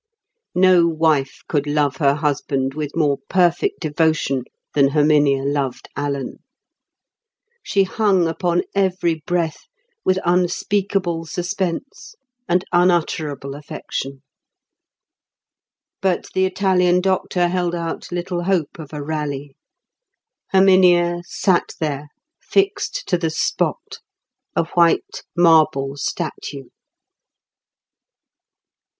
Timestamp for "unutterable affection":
12.71-14.23